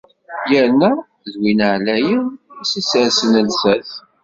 [0.51, 0.91] Yerna
[1.31, 2.23] d win εlayen
[2.61, 3.89] i s-issersen llsas.